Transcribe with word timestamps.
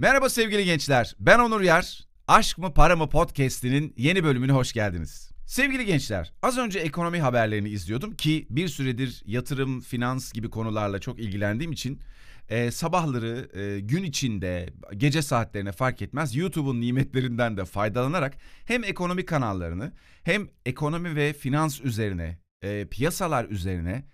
Merhaba 0.00 0.28
sevgili 0.28 0.64
gençler. 0.64 1.14
Ben 1.18 1.38
Onur 1.38 1.60
Yer. 1.60 2.08
Aşk 2.28 2.58
mı 2.58 2.74
para 2.74 2.96
mı 2.96 3.08
podcast'inin 3.08 3.94
yeni 3.96 4.24
bölümüne 4.24 4.52
hoş 4.52 4.72
geldiniz. 4.72 5.30
Sevgili 5.46 5.86
gençler, 5.86 6.32
az 6.42 6.58
önce 6.58 6.78
ekonomi 6.78 7.20
haberlerini 7.20 7.68
izliyordum 7.68 8.16
ki 8.16 8.46
bir 8.50 8.68
süredir 8.68 9.22
yatırım, 9.26 9.80
finans 9.80 10.32
gibi 10.32 10.50
konularla 10.50 10.98
çok 10.98 11.18
ilgilendiğim 11.18 11.72
için 11.72 12.00
e, 12.48 12.70
sabahları 12.70 13.58
e, 13.60 13.80
gün 13.80 14.02
içinde 14.02 14.72
gece 14.96 15.22
saatlerine 15.22 15.72
fark 15.72 16.02
etmez 16.02 16.36
YouTube'un 16.36 16.80
nimetlerinden 16.80 17.56
de 17.56 17.64
faydalanarak 17.64 18.36
hem 18.64 18.84
ekonomi 18.84 19.24
kanallarını 19.24 19.92
hem 20.22 20.48
ekonomi 20.66 21.16
ve 21.16 21.32
finans 21.32 21.80
üzerine, 21.80 22.38
e, 22.62 22.86
piyasalar 22.90 23.44
üzerine 23.44 24.04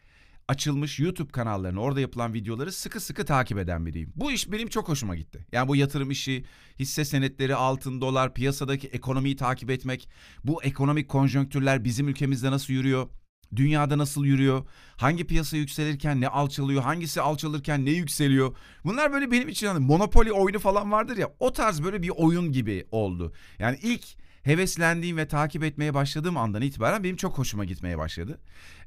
açılmış 0.49 1.01
YouTube 1.01 1.33
kanallarını, 1.33 1.81
orada 1.81 2.01
yapılan 2.01 2.35
videoları 2.35 2.73
sıkı 2.73 3.01
sıkı 3.01 3.25
takip 3.25 3.59
eden 3.59 3.87
biriyim. 3.87 4.13
Bu 4.17 4.33
iş 4.33 4.53
benim 4.53 4.69
çok 4.69 4.89
hoşuma 4.89 5.17
gitti. 5.17 5.47
Yani 5.53 5.69
bu 5.69 5.77
yatırım 5.77 6.11
işi, 6.11 6.45
hisse 6.79 7.05
senetleri, 7.05 7.55
altın, 7.55 8.01
dolar, 8.01 8.35
piyasadaki 8.35 8.89
ekonomiyi 8.89 9.37
takip 9.37 9.71
etmek, 9.71 10.09
bu 10.45 10.63
ekonomik 10.63 11.09
konjonktürler 11.09 11.85
bizim 11.85 12.09
ülkemizde 12.09 12.51
nasıl 12.51 12.73
yürüyor? 12.73 13.09
Dünyada 13.57 13.99
nasıl 13.99 14.25
yürüyor? 14.25 14.67
Hangi 14.97 15.27
piyasa 15.27 15.57
yükselirken 15.57 16.21
ne 16.21 16.29
alçalıyor? 16.29 16.83
Hangisi 16.83 17.21
alçalırken 17.21 17.85
ne 17.85 17.91
yükseliyor? 17.91 18.57
Bunlar 18.85 19.13
böyle 19.13 19.31
benim 19.31 19.49
için 19.49 19.67
hani 19.67 19.87
Monopoly 19.87 20.33
oyunu 20.33 20.59
falan 20.59 20.93
vardır 20.93 21.17
ya 21.17 21.33
o 21.41 21.53
tarz 21.53 21.83
böyle 21.83 22.03
bir 22.03 22.11
oyun 22.17 22.53
gibi 22.53 22.87
oldu. 22.91 23.33
Yani 23.59 23.79
ilk 23.83 24.05
heveslendiğim 24.47 25.17
ve 25.17 25.29
takip 25.29 25.65
etmeye 25.65 25.95
başladığım 25.95 26.37
andan 26.37 26.63
itibaren 26.63 27.05
benim 27.05 27.17
çok 27.17 27.39
hoşuma 27.39 27.65
gitmeye 27.65 27.99
başladı. 27.99 28.39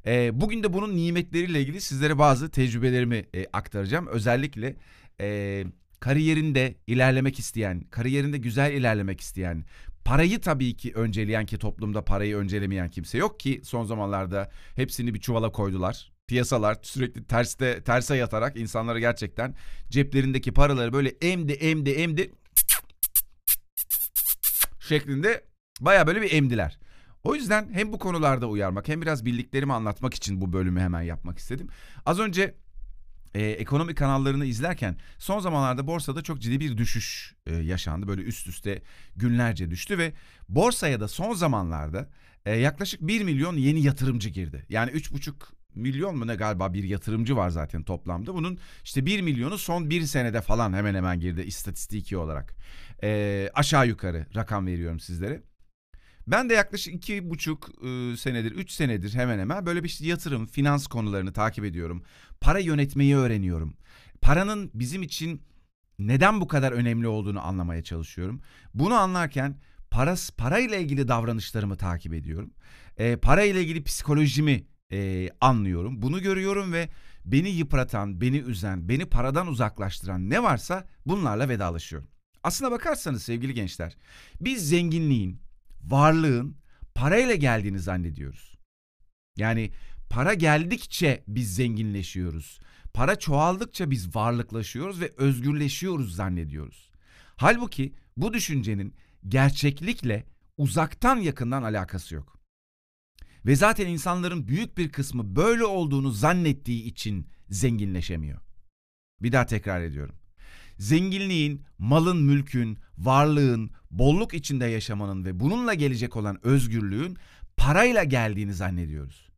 E, 0.06 0.42
bugün 0.42 0.64
de 0.64 0.74
bunun 0.74 0.96
nimetleriyle 0.96 1.62
ilgili 1.62 1.82
sizlere 1.82 2.20
bazı 2.20 2.50
tecrübelerimi 2.50 3.26
e, 3.36 3.46
aktaracağım. 3.54 4.08
Özellikle 4.08 4.76
e, 5.22 5.64
kariyerinde 6.00 6.76
ilerlemek 6.88 7.40
isteyen, 7.40 7.82
kariyerinde 7.82 8.38
güzel 8.38 8.74
ilerlemek 8.74 9.22
isteyen, 9.22 9.66
parayı 10.06 10.42
tabii 10.42 10.78
ki 10.78 10.92
önceleyen 10.96 11.46
ki 11.46 11.58
toplumda 11.58 12.06
parayı 12.06 12.36
öncelemeyen 12.36 12.90
kimse 12.90 13.18
yok 13.18 13.40
ki 13.40 13.62
son 13.64 13.86
zamanlarda 13.86 14.52
hepsini 14.76 15.14
bir 15.14 15.20
çuvala 15.20 15.52
koydular. 15.52 16.12
Piyasalar 16.28 16.78
sürekli 16.82 17.24
terste 17.24 17.84
terse 17.84 18.16
yatarak 18.16 18.58
insanlara 18.58 19.00
gerçekten 19.00 19.56
ceplerindeki 19.90 20.52
paraları 20.54 20.94
böyle 20.94 21.10
emdi 21.10 21.54
emdi 21.54 21.90
emdi 21.90 22.32
şeklinde 24.90 25.44
baya 25.82 26.08
böyle 26.08 26.22
bir 26.22 26.32
emdiler. 26.32 26.80
O 27.24 27.36
yüzden 27.36 27.70
hem 27.74 27.94
bu 27.94 28.00
konularda 28.00 28.48
uyarmak 28.48 28.88
hem 28.88 29.02
biraz 29.02 29.26
bildiklerimi 29.26 29.74
anlatmak 29.74 30.14
için 30.14 30.42
bu 30.42 30.54
bölümü 30.54 30.80
hemen 30.80 31.02
yapmak 31.02 31.38
istedim. 31.38 31.68
Az 32.06 32.20
önce 32.20 32.56
e, 33.34 33.46
ekonomi 33.46 33.96
kanallarını 33.96 34.46
izlerken 34.46 34.98
son 35.18 35.40
zamanlarda 35.40 35.88
borsada 35.88 36.22
çok 36.22 36.42
ciddi 36.42 36.60
bir 36.60 36.78
düşüş 36.78 37.36
e, 37.48 37.56
yaşandı. 37.56 38.08
Böyle 38.08 38.22
üst 38.22 38.48
üste 38.48 38.82
günlerce 39.16 39.72
düştü 39.72 39.98
ve 39.98 40.14
borsaya 40.50 41.00
da 41.00 41.08
son 41.08 41.34
zamanlarda 41.34 42.10
e, 42.46 42.56
yaklaşık 42.56 43.02
1 43.02 43.24
milyon 43.24 43.58
yeni 43.58 43.82
yatırımcı 43.82 44.30
girdi. 44.30 44.66
Yani 44.70 44.92
3,5 44.92 45.34
milyon 45.76 46.18
mu 46.18 46.28
ne 46.28 46.36
galiba 46.36 46.74
bir 46.74 46.84
yatırımcı 46.84 47.36
var 47.36 47.50
zaten 47.50 47.84
toplamda. 47.84 48.34
Bunun 48.34 48.58
işte 48.84 49.06
1 49.06 49.22
milyonu 49.22 49.58
son 49.58 49.90
bir 49.90 50.02
senede 50.02 50.42
falan 50.42 50.74
hemen 50.74 50.96
hemen 50.96 51.20
girdi 51.20 51.42
istatistiki 51.42 52.18
olarak. 52.18 52.56
E, 53.04 53.50
aşağı 53.54 53.88
yukarı 53.88 54.26
rakam 54.36 54.68
veriyorum 54.68 55.00
sizlere. 55.00 55.44
Ben 56.28 56.50
de 56.50 56.54
yaklaşık 56.54 56.94
iki 56.94 57.30
buçuk 57.30 57.70
e, 57.86 58.18
senedir, 58.18 58.52
üç 58.52 58.72
senedir 58.72 59.14
hemen 59.14 59.40
hemen 59.40 59.66
böyle 59.66 59.84
bir 59.84 59.90
işte 59.90 60.06
yatırım, 60.06 60.46
finans 60.46 60.88
konularını 60.88 61.34
takip 61.34 61.66
ediyorum. 61.66 62.04
Para 62.42 62.60
yönetmeyi 62.60 63.16
öğreniyorum. 63.16 63.74
Paranın 64.22 64.72
bizim 64.74 65.04
için 65.04 65.42
neden 66.00 66.42
bu 66.42 66.48
kadar 66.48 66.72
önemli 66.72 67.08
olduğunu 67.08 67.48
anlamaya 67.48 67.84
çalışıyorum. 67.84 68.42
Bunu 68.74 68.94
anlarken 68.94 69.56
para, 69.92 70.16
parayla 70.38 70.78
ilgili 70.78 71.08
davranışlarımı 71.08 71.76
takip 71.76 72.14
ediyorum. 72.14 72.54
E, 72.98 73.16
para 73.16 73.44
ile 73.44 73.62
ilgili 73.62 73.84
psikolojimi 73.84 74.64
e, 74.92 75.30
anlıyorum. 75.42 76.02
Bunu 76.02 76.22
görüyorum 76.22 76.74
ve 76.74 76.90
beni 77.26 77.50
yıpratan, 77.50 78.22
beni 78.22 78.38
üzen, 78.38 78.90
beni 78.90 79.06
paradan 79.06 79.48
uzaklaştıran 79.48 80.30
ne 80.30 80.44
varsa 80.44 80.88
bunlarla 81.06 81.50
vedalaşıyorum. 81.50 82.10
Aslına 82.44 82.72
bakarsanız 82.72 83.24
sevgili 83.24 83.54
gençler, 83.54 83.98
biz 84.42 84.70
zenginliğin, 84.70 85.42
varlığın 85.84 86.58
parayla 86.96 87.36
geldiğini 87.36 87.80
zannediyoruz. 87.80 88.58
Yani 89.38 89.72
para 90.10 90.34
geldikçe 90.34 91.24
biz 91.28 91.56
zenginleşiyoruz. 91.56 92.60
Para 92.94 93.20
çoğaldıkça 93.20 93.92
biz 93.92 94.16
varlıklaşıyoruz 94.16 95.02
ve 95.02 95.14
özgürleşiyoruz 95.18 96.16
zannediyoruz. 96.16 96.92
Halbuki 97.36 97.94
bu 98.18 98.34
düşüncenin 98.34 98.96
gerçeklikle 99.28 100.26
uzaktan 100.58 101.16
yakından 101.16 101.64
alakası 101.64 102.16
yok. 102.16 102.39
Ve 103.46 103.56
zaten 103.56 103.88
insanların 103.88 104.48
büyük 104.48 104.78
bir 104.78 104.92
kısmı 104.92 105.36
böyle 105.36 105.66
olduğunu 105.66 106.12
zannettiği 106.12 106.84
için 106.84 107.28
zenginleşemiyor. 107.50 108.40
Bir 109.22 109.32
daha 109.32 109.46
tekrar 109.46 109.82
ediyorum 109.82 110.16
zenginliğin, 110.80 111.66
malın, 111.78 112.24
mülkün, 112.24 112.78
varlığın, 112.98 113.72
bolluk 113.92 114.34
içinde 114.34 114.66
yaşamanın 114.66 115.26
ve 115.26 115.40
bununla 115.40 115.74
gelecek 115.74 116.16
olan 116.16 116.46
özgürlüğün 116.46 117.18
parayla 117.58 118.04
geldiğini 118.04 118.54
zannediyoruz. 118.54 119.30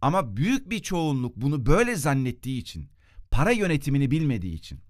Ama 0.00 0.36
büyük 0.36 0.70
bir 0.70 0.78
çoğunluk 0.78 1.36
bunu 1.36 1.66
böyle 1.66 1.96
zannettiği 1.96 2.60
için, 2.60 2.88
para 3.30 3.50
yönetimini 3.50 4.10
bilmediği 4.10 4.54
için, 4.54 4.80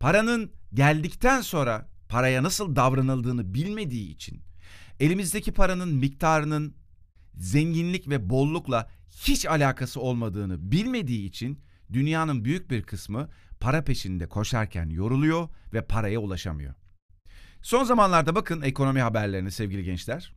paranın 0.00 0.52
geldikten 0.74 1.40
sonra 1.40 1.88
paraya 2.08 2.42
nasıl 2.42 2.76
davranıldığını 2.76 3.54
bilmediği 3.54 4.10
için, 4.10 4.42
elimizdeki 5.00 5.52
paranın 5.52 5.94
miktarının 5.94 6.74
zenginlik 7.40 8.08
ve 8.08 8.30
bollukla 8.30 8.88
hiç 9.08 9.46
alakası 9.46 10.00
olmadığını 10.00 10.72
bilmediği 10.72 11.26
için 11.26 11.60
dünyanın 11.92 12.44
büyük 12.44 12.70
bir 12.70 12.82
kısmı 12.82 13.28
para 13.60 13.84
peşinde 13.84 14.26
koşarken 14.26 14.88
yoruluyor 14.88 15.48
ve 15.72 15.82
paraya 15.82 16.20
ulaşamıyor. 16.20 16.74
Son 17.62 17.84
zamanlarda 17.84 18.34
bakın 18.34 18.62
ekonomi 18.62 19.00
haberlerine 19.00 19.50
sevgili 19.50 19.84
gençler. 19.84 20.34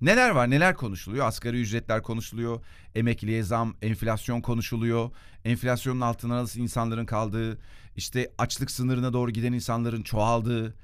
Neler 0.00 0.30
var 0.30 0.50
neler 0.50 0.76
konuşuluyor? 0.76 1.26
Asgari 1.26 1.60
ücretler 1.60 2.02
konuşuluyor, 2.02 2.64
emekliye 2.94 3.42
zam, 3.42 3.74
enflasyon 3.82 4.40
konuşuluyor. 4.40 5.10
Enflasyonun 5.44 6.00
altına 6.00 6.36
nasıl 6.36 6.60
insanların 6.60 7.06
kaldığı, 7.06 7.58
işte 7.96 8.32
açlık 8.38 8.70
sınırına 8.70 9.12
doğru 9.12 9.30
giden 9.30 9.52
insanların 9.52 10.02
çoğaldığı, 10.02 10.74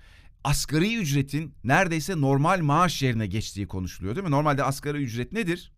asgari 0.45 0.97
ücretin 0.97 1.55
neredeyse 1.65 2.21
normal 2.21 2.61
maaş 2.61 3.03
yerine 3.03 3.27
geçtiği 3.27 3.67
konuşuluyor 3.67 4.17
değil 4.17 4.27
mi? 4.27 4.31
Normalde 4.31 4.65
asgari 4.65 4.99
ücret 4.99 5.33
nedir? 5.33 5.73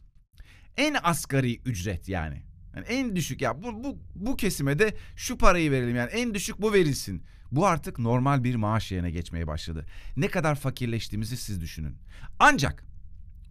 En 0.76 0.97
asgari 1.03 1.56
ücret 1.56 2.09
yani. 2.09 2.43
Yani 2.76 2.87
en 2.87 3.16
düşük 3.16 3.43
ya 3.43 3.62
bu, 3.62 3.84
bu, 3.84 3.98
bu 4.15 4.37
kesime 4.37 4.78
de 4.78 4.94
şu 5.16 5.38
parayı 5.38 5.71
verelim 5.71 5.97
yani 5.97 6.10
en 6.10 6.34
düşük 6.34 6.62
bu 6.62 6.72
verilsin. 6.72 7.22
Bu 7.53 7.66
artık 7.66 7.98
normal 7.98 8.44
bir 8.44 8.54
maaş 8.54 8.93
yerine 8.93 9.10
geçmeye 9.10 9.47
başladı. 9.47 9.87
Ne 10.16 10.28
kadar 10.28 10.54
fakirleştiğimizi 10.54 11.37
siz 11.37 11.60
düşünün. 11.60 11.97
Ancak 12.38 12.84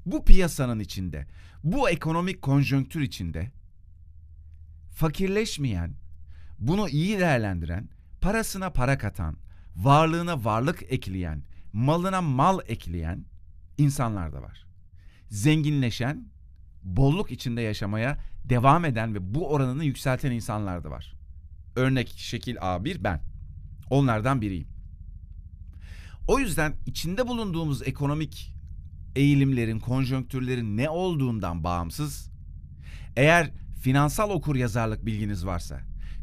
bu 0.06 0.26
piyasanın 0.26 0.80
içinde, 0.80 1.28
bu 1.64 1.90
ekonomik 1.90 2.41
konjonktür 2.41 3.02
içinde 3.02 3.52
fakirleşmeyen, 4.96 5.94
bunu 6.59 6.90
iyi 6.90 7.20
değerlendiren, 7.20 7.90
parasına 8.22 8.70
para 8.70 8.97
katan, 8.97 9.38
varlığına 9.84 10.44
varlık 10.44 10.84
ekleyen, 10.90 11.44
malına 11.73 12.22
mal 12.22 12.59
ekleyen 12.67 13.25
insanlar 13.78 14.34
da 14.34 14.41
var. 14.41 14.66
Zenginleşen, 15.29 16.28
bolluk 16.84 17.31
içinde 17.31 17.62
yaşamaya 17.62 18.17
devam 18.45 18.85
eden 18.85 19.16
ve 19.16 19.34
bu 19.34 19.50
oranını 19.50 19.85
yükselten 19.85 20.31
insanlar 20.31 20.84
da 20.84 20.91
var. 20.91 21.13
Örnek 21.75 22.09
şekil 22.09 22.56
A1 22.56 23.03
ben. 23.03 23.22
Onlardan 23.90 24.41
biriyim. 24.41 24.67
O 26.28 26.40
yüzden 26.40 26.73
içinde 26.85 27.28
bulunduğumuz 27.28 27.87
ekonomik 27.87 28.53
eğilimlerin, 29.16 29.79
konjonktürlerin 29.79 30.78
ne 30.78 30.90
olduğundan 30.90 31.64
bağımsız 31.64 32.29
eğer 33.16 33.52
finansal 33.81 34.29
okur 34.29 34.55
yazarlık 34.55 35.05
bilginiz 35.05 35.46
varsa, 35.46 35.79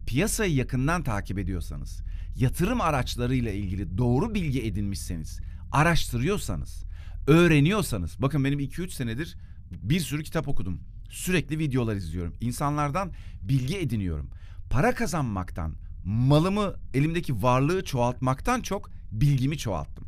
piyasayı 0.06 0.55
yakından 0.55 1.03
takip 1.03 1.38
ediyorsanız, 1.38 2.03
yatırım 2.37 2.81
araçlarıyla 2.81 3.53
ilgili 3.53 3.99
doğru 3.99 4.35
bilgi 4.35 4.62
edinmişseniz, 4.62 5.41
araştırıyorsanız, 5.73 6.85
öğreniyorsanız, 7.27 8.23
bakın 8.23 8.44
benim 8.44 8.61
2-3 8.61 8.91
senedir 8.91 9.37
bir 9.71 10.00
sürü 10.00 10.23
kitap 10.23 10.49
okudum. 10.49 10.81
Sürekli 11.11 11.59
videolar 11.59 11.97
izliyorum. 11.97 12.35
İnsanlardan 12.41 13.12
bilgi 13.43 13.79
ediniyorum. 13.79 14.31
Para 14.71 14.94
kazanmaktan, 14.94 15.75
malımı, 16.05 16.75
elimdeki 16.94 17.43
varlığı 17.43 17.85
çoğaltmaktan 17.85 18.61
çok 18.61 18.91
bilgimi 19.12 19.59
çoğalttım. 19.59 20.06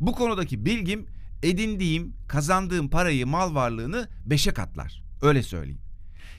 Bu 0.00 0.12
konudaki 0.12 0.64
bilgim 0.64 1.06
edindiğim, 1.42 2.12
kazandığım 2.28 2.90
parayı, 2.90 3.26
mal 3.26 3.54
varlığını 3.54 4.08
beşe 4.26 4.52
katlar. 4.52 5.02
Öyle 5.22 5.42
söyleyeyim. 5.42 5.80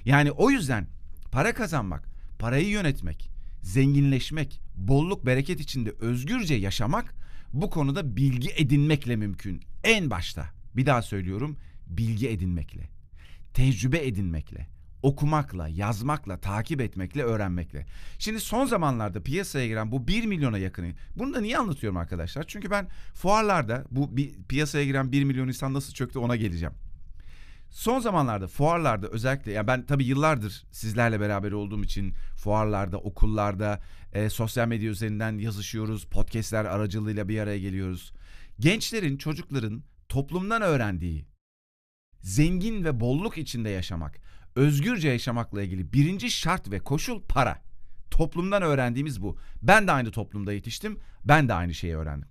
Yani 0.05 0.31
o 0.31 0.49
yüzden 0.49 0.87
para 1.31 1.53
kazanmak, 1.53 2.07
parayı 2.39 2.67
yönetmek, 2.67 3.29
zenginleşmek, 3.61 4.61
bolluk 4.77 5.25
bereket 5.25 5.59
içinde 5.59 5.91
özgürce 5.99 6.55
yaşamak 6.55 7.15
bu 7.53 7.69
konuda 7.69 8.15
bilgi 8.15 8.49
edinmekle 8.57 9.15
mümkün. 9.15 9.61
En 9.83 10.09
başta 10.09 10.49
bir 10.75 10.85
daha 10.85 11.01
söylüyorum 11.01 11.57
bilgi 11.87 12.29
edinmekle, 12.29 12.89
tecrübe 13.53 14.07
edinmekle, 14.07 14.67
okumakla, 15.03 15.67
yazmakla, 15.67 16.39
takip 16.39 16.81
etmekle, 16.81 17.23
öğrenmekle. 17.23 17.85
Şimdi 18.19 18.39
son 18.39 18.65
zamanlarda 18.65 19.23
piyasaya 19.23 19.67
giren 19.67 19.91
bu 19.91 20.07
1 20.07 20.25
milyona 20.25 20.57
yakını. 20.57 20.93
Bunu 21.15 21.33
da 21.33 21.41
niye 21.41 21.57
anlatıyorum 21.57 21.97
arkadaşlar? 21.97 22.43
Çünkü 22.47 22.71
ben 22.71 22.87
fuarlarda 23.13 23.85
bu 23.91 24.17
bir, 24.17 24.33
piyasaya 24.49 24.85
giren 24.85 25.11
1 25.11 25.23
milyon 25.23 25.47
insan 25.47 25.73
nasıl 25.73 25.93
çöktü 25.93 26.19
ona 26.19 26.35
geleceğim. 26.35 26.73
Son 27.69 27.99
zamanlarda 27.99 28.47
fuarlarda 28.47 29.07
özellikle 29.07 29.51
yani 29.51 29.67
ben 29.67 29.85
tabii 29.85 30.05
yıllardır 30.05 30.63
sizlerle 30.71 31.19
beraber 31.19 31.51
olduğum 31.51 31.83
için 31.83 32.13
fuarlarda, 32.35 32.97
okullarda, 32.97 33.81
e, 34.13 34.29
sosyal 34.29 34.67
medya 34.67 34.89
üzerinden 34.89 35.37
yazışıyoruz, 35.37 36.05
podcastler 36.05 36.65
aracılığıyla 36.65 37.27
bir 37.27 37.39
araya 37.39 37.59
geliyoruz. 37.59 38.13
Gençlerin, 38.59 39.17
çocukların 39.17 39.83
toplumdan 40.09 40.61
öğrendiği 40.61 41.25
zengin 42.21 42.83
ve 42.83 42.99
bolluk 42.99 43.37
içinde 43.37 43.69
yaşamak, 43.69 44.19
özgürce 44.55 45.09
yaşamakla 45.09 45.63
ilgili 45.63 45.93
birinci 45.93 46.31
şart 46.31 46.71
ve 46.71 46.79
koşul 46.79 47.21
para. 47.21 47.61
Toplumdan 48.11 48.61
öğrendiğimiz 48.61 49.21
bu. 49.21 49.37
Ben 49.61 49.87
de 49.87 49.91
aynı 49.91 50.11
toplumda 50.11 50.53
yetiştim, 50.53 50.99
ben 51.25 51.49
de 51.49 51.53
aynı 51.53 51.73
şeyi 51.73 51.95
öğrendim. 51.95 52.29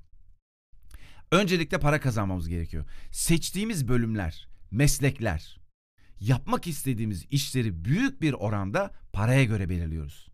Öncelikle 1.33 1.81
para 1.81 2.01
kazanmamız 2.01 2.49
gerekiyor. 2.49 2.85
Seçtiğimiz 3.11 3.89
bölümler, 3.89 4.49
meslekler, 4.77 5.61
yapmak 6.21 6.67
istediğimiz 6.67 7.27
işleri 7.31 7.85
büyük 7.85 8.23
bir 8.23 8.33
oranda 8.33 8.91
paraya 9.13 9.45
göre 9.45 9.69
belirliyoruz. 9.69 10.29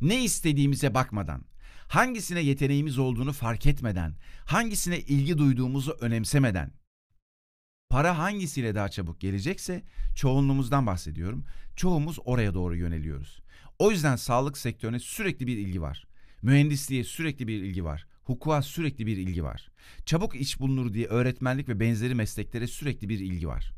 Ne 0.00 0.24
istediğimize 0.24 0.94
bakmadan, 0.94 1.44
hangisine 1.88 2.40
yeteneğimiz 2.40 2.98
olduğunu 2.98 3.32
fark 3.32 3.66
etmeden, 3.66 4.14
hangisine 4.44 5.00
ilgi 5.00 5.38
duyduğumuzu 5.38 5.96
önemsemeden, 6.00 6.72
para 7.90 8.18
hangisiyle 8.18 8.74
daha 8.74 8.88
çabuk 8.88 9.20
gelecekse 9.20 9.82
çoğunluğumuzdan 10.14 10.86
bahsediyorum. 10.86 11.44
Çoğumuz 11.76 12.18
oraya 12.24 12.54
doğru 12.54 12.76
yöneliyoruz. 12.76 13.42
O 13.78 13.90
yüzden 13.90 14.16
sağlık 14.16 14.58
sektörüne 14.58 14.98
sürekli 14.98 15.46
bir 15.46 15.56
ilgi 15.56 15.82
var. 15.82 16.06
Mühendisliğe 16.42 17.04
sürekli 17.04 17.48
bir 17.48 17.62
ilgi 17.62 17.84
var. 17.84 18.06
Hukuka 18.26 18.62
sürekli 18.62 19.06
bir 19.06 19.16
ilgi 19.16 19.44
var. 19.44 19.70
Çabuk 20.06 20.36
iş 20.36 20.60
bulunur 20.60 20.94
diye 20.94 21.06
öğretmenlik 21.06 21.68
ve 21.68 21.80
benzeri 21.80 22.14
mesleklere 22.14 22.66
sürekli 22.66 23.08
bir 23.08 23.18
ilgi 23.18 23.48
var. 23.48 23.72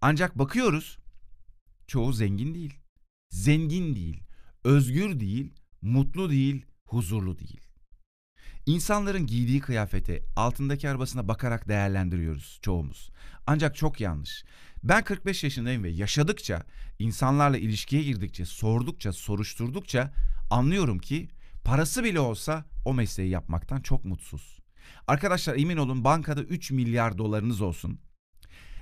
Ancak 0.00 0.38
bakıyoruz 0.38 0.98
çoğu 1.86 2.12
zengin 2.12 2.54
değil. 2.54 2.74
Zengin 3.30 3.94
değil, 3.94 4.22
özgür 4.64 5.20
değil, 5.20 5.54
mutlu 5.82 6.30
değil, 6.30 6.66
huzurlu 6.84 7.38
değil. 7.38 7.60
İnsanların 8.66 9.26
giydiği 9.26 9.60
kıyafete, 9.60 10.22
altındaki 10.36 10.88
arabasına 10.88 11.28
bakarak 11.28 11.68
değerlendiriyoruz 11.68 12.58
çoğumuz. 12.62 13.10
Ancak 13.46 13.76
çok 13.76 14.00
yanlış. 14.00 14.44
Ben 14.84 15.04
45 15.04 15.44
yaşındayım 15.44 15.84
ve 15.84 15.90
yaşadıkça, 15.90 16.62
insanlarla 16.98 17.58
ilişkiye 17.58 18.02
girdikçe, 18.02 18.44
sordukça, 18.44 19.12
soruşturdukça 19.12 20.12
anlıyorum 20.50 20.98
ki 20.98 21.28
parası 21.66 22.04
bile 22.04 22.20
olsa 22.20 22.64
o 22.84 22.94
mesleği 22.94 23.30
yapmaktan 23.30 23.80
çok 23.80 24.04
mutsuz. 24.04 24.58
Arkadaşlar 25.06 25.56
emin 25.56 25.76
olun 25.76 26.04
bankada 26.04 26.42
3 26.42 26.70
milyar 26.70 27.18
dolarınız 27.18 27.60
olsun. 27.60 27.98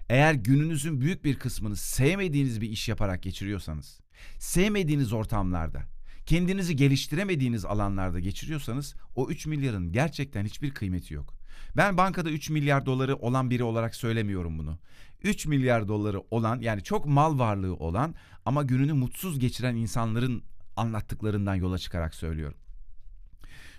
Eğer 0.08 0.34
gününüzün 0.34 1.00
büyük 1.00 1.24
bir 1.24 1.38
kısmını 1.38 1.76
sevmediğiniz 1.76 2.60
bir 2.60 2.70
iş 2.70 2.88
yaparak 2.88 3.22
geçiriyorsanız, 3.22 4.00
sevmediğiniz 4.38 5.12
ortamlarda, 5.12 5.82
kendinizi 6.26 6.76
geliştiremediğiniz 6.76 7.64
alanlarda 7.64 8.20
geçiriyorsanız 8.20 8.94
o 9.16 9.28
3 9.28 9.46
milyarın 9.46 9.92
gerçekten 9.92 10.44
hiçbir 10.44 10.74
kıymeti 10.74 11.14
yok. 11.14 11.34
Ben 11.76 11.96
bankada 11.96 12.30
3 12.30 12.50
milyar 12.50 12.86
doları 12.86 13.16
olan 13.16 13.50
biri 13.50 13.64
olarak 13.64 13.94
söylemiyorum 13.94 14.58
bunu. 14.58 14.78
3 15.22 15.46
milyar 15.46 15.88
doları 15.88 16.20
olan 16.30 16.60
yani 16.60 16.82
çok 16.82 17.06
mal 17.06 17.38
varlığı 17.38 17.74
olan 17.74 18.14
ama 18.44 18.62
gününü 18.62 18.92
mutsuz 18.92 19.38
geçiren 19.38 19.76
insanların 19.76 20.42
anlattıklarından 20.76 21.54
yola 21.54 21.78
çıkarak 21.78 22.14
söylüyorum. 22.14 22.58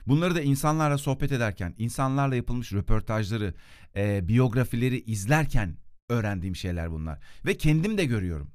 Bunları 0.07 0.36
da 0.36 0.42
insanlarla 0.42 0.98
sohbet 0.98 1.31
ederken, 1.31 1.75
insanlarla 1.78 2.36
yapılmış 2.36 2.74
röportajları, 2.74 3.54
e, 3.96 4.28
biyografileri 4.28 5.02
izlerken 5.02 5.78
öğrendiğim 6.10 6.56
şeyler 6.56 6.92
bunlar. 6.92 7.19
Ve 7.46 7.57
kendim 7.57 7.98
de 7.98 8.06
görüyorum. 8.06 8.52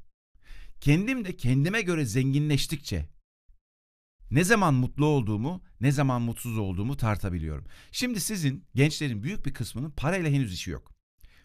Kendim 0.81 1.25
de 1.25 1.37
kendime 1.37 1.83
göre 1.83 2.05
zenginleştikçe 2.05 3.09
ne 4.31 4.45
zaman 4.45 4.75
mutlu 4.75 5.07
olduğumu, 5.07 5.63
ne 5.81 5.93
zaman 5.93 6.23
mutsuz 6.23 6.59
olduğumu 6.59 6.97
tartabiliyorum. 6.97 7.65
Şimdi 7.93 8.21
sizin 8.21 8.65
gençlerin 8.75 9.23
büyük 9.23 9.47
bir 9.47 9.55
kısmının 9.55 9.91
parayla 9.91 10.31
henüz 10.31 10.55
işi 10.55 10.71
yok. 10.71 10.93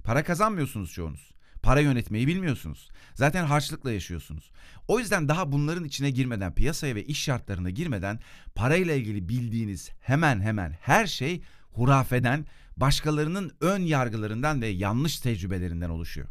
Para 0.03 0.23
kazanmıyorsunuz 0.23 0.91
çoğunuz. 0.91 1.34
Para 1.65 1.79
yönetmeyi 1.79 2.27
bilmiyorsunuz. 2.27 2.89
Zaten 3.13 3.45
harçlıkla 3.45 3.91
yaşıyorsunuz. 3.91 4.51
O 4.87 4.99
yüzden 4.99 5.27
daha 5.27 5.51
bunların 5.51 5.83
içine 5.83 6.11
girmeden, 6.11 6.55
piyasaya 6.55 6.95
ve 6.95 7.05
iş 7.05 7.23
şartlarına 7.23 7.69
girmeden 7.69 8.19
parayla 8.55 8.93
ilgili 8.93 9.29
bildiğiniz 9.29 9.91
hemen 10.01 10.41
hemen 10.41 10.77
her 10.81 11.07
şey 11.07 11.41
hurafeden, 11.71 12.45
başkalarının 12.77 13.51
ön 13.61 13.81
yargılarından 13.81 14.61
ve 14.61 14.67
yanlış 14.67 15.19
tecrübelerinden 15.19 15.89
oluşuyor. 15.89 16.27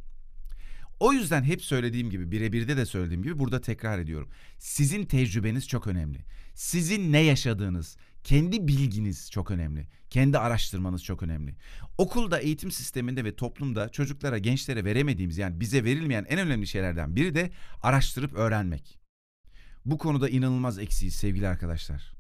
O 1.01 1.13
yüzden 1.13 1.43
hep 1.43 1.63
söylediğim 1.63 2.11
gibi 2.11 2.33
birebirde 2.33 2.77
de 2.77 2.87
söylediğim 2.87 3.23
gibi 3.23 3.39
burada 3.39 3.61
tekrar 3.61 3.99
ediyorum. 3.99 4.29
Sizin 4.59 5.05
tecrübeniz 5.05 5.69
çok 5.69 5.87
önemli. 5.87 6.19
Sizin 6.55 7.13
ne 7.13 7.21
yaşadığınız, 7.21 7.97
kendi 8.25 8.69
bilginiz 8.69 9.31
çok 9.31 9.51
önemli. 9.51 9.89
Kendi 10.11 10.39
araştırmanız 10.39 11.05
çok 11.05 11.23
önemli. 11.23 11.57
Okulda, 11.99 12.39
eğitim 12.39 12.71
sisteminde 12.71 13.25
ve 13.25 13.37
toplumda 13.37 13.89
çocuklara, 13.89 14.39
gençlere 14.39 14.85
veremediğimiz 14.85 15.39
yani 15.39 15.61
bize 15.61 15.85
verilmeyen 15.85 16.27
en 16.29 16.39
önemli 16.39 16.67
şeylerden 16.67 17.17
biri 17.17 17.35
de 17.35 17.51
araştırıp 17.83 18.33
öğrenmek. 18.33 18.99
Bu 19.85 19.99
konuda 19.99 20.29
inanılmaz 20.29 20.79
eksiyiz 20.79 21.15
sevgili 21.15 21.49
arkadaşlar. 21.49 22.15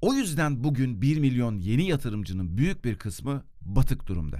O 0.00 0.14
yüzden 0.14 0.64
bugün 0.64 1.02
1 1.02 1.18
milyon 1.18 1.58
yeni 1.58 1.88
yatırımcının 1.88 2.58
büyük 2.58 2.84
bir 2.84 2.98
kısmı 2.98 3.44
batık 3.60 4.06
durumda. 4.06 4.38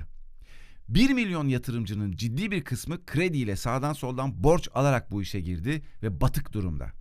1 0.88 1.10
milyon 1.10 1.48
yatırımcının 1.48 2.12
ciddi 2.12 2.50
bir 2.50 2.64
kısmı 2.64 3.06
krediyle 3.06 3.56
sağdan 3.56 3.92
soldan 3.92 4.44
borç 4.44 4.68
alarak 4.74 5.10
bu 5.10 5.22
işe 5.22 5.40
girdi 5.40 5.82
ve 6.02 6.20
batık 6.20 6.52
durumda. 6.52 6.92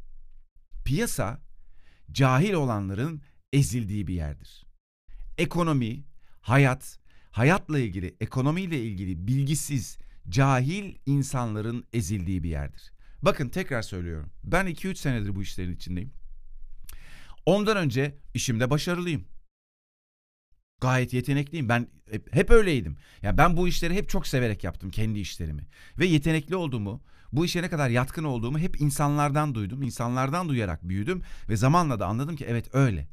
Piyasa 0.86 1.45
cahil 2.12 2.54
olanların 2.54 3.22
ezildiği 3.54 4.08
bir 4.08 4.14
yerdir. 4.14 4.66
Ekonomi, 5.38 6.04
hayat, 6.42 7.00
hayatla 7.32 7.80
ilgili, 7.80 8.16
ekonomiyle 8.20 8.84
ilgili 8.84 9.28
bilgisiz, 9.28 9.98
cahil 10.30 10.96
insanların 11.06 11.86
ezildiği 11.94 12.44
bir 12.44 12.50
yerdir. 12.50 12.92
Bakın 13.22 13.50
tekrar 13.50 13.82
söylüyorum. 13.82 14.30
Ben 14.44 14.68
2-3 14.68 14.96
senedir 14.96 15.36
bu 15.36 15.42
işlerin 15.42 15.76
içindeyim. 15.76 16.12
Ondan 17.46 17.78
önce 17.78 18.16
işimde 18.34 18.70
başarılıyım. 18.70 19.26
Gayet 20.82 21.14
yetenekliyim. 21.14 21.70
Ben 21.70 21.88
hep, 22.12 22.36
hep 22.36 22.52
öyleydim. 22.52 22.98
Yani 23.22 23.38
ben 23.38 23.58
bu 23.58 23.68
işleri 23.68 23.94
hep 23.94 24.10
çok 24.10 24.28
severek 24.28 24.64
yaptım 24.64 24.92
kendi 24.92 25.20
işlerimi. 25.20 25.68
Ve 26.00 26.06
yetenekli 26.06 26.56
olduğumu, 26.56 27.04
bu 27.36 27.46
işe 27.46 27.62
ne 27.62 27.70
kadar 27.70 27.90
yatkın 27.90 28.24
olduğumu 28.24 28.60
hep 28.60 28.82
insanlardan 28.82 29.56
duydum. 29.56 29.84
İnsanlardan 29.84 30.50
duyarak 30.50 30.90
büyüdüm 30.90 31.22
ve 31.50 31.56
zamanla 31.56 32.00
da 32.00 32.08
anladım 32.08 32.36
ki 32.36 32.46
evet 32.48 32.76
öyle. 32.76 33.08